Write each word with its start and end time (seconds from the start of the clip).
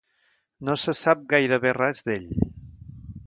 No 0.69 0.75
se 0.83 0.95
sap 0.99 1.21
gairebé 1.35 1.75
res 1.79 2.03
d'ell. 2.07 2.27